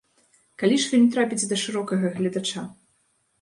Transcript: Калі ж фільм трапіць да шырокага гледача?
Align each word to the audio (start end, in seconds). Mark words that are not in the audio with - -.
Калі 0.61 0.79
ж 0.83 0.87
фільм 0.93 1.05
трапіць 1.15 1.47
да 1.51 1.59
шырокага 1.65 2.11
гледача? 2.17 2.65